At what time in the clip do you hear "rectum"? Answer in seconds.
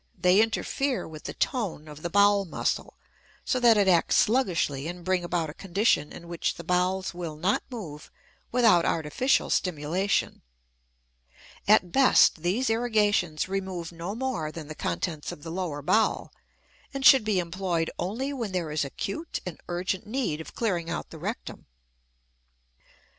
21.19-21.67